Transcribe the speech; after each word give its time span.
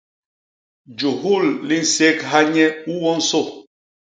Juhul 0.99 1.45
li 1.67 1.77
nségha 1.85 2.39
nye 2.53 2.65
u 2.93 2.93
wonsô. 3.03 3.41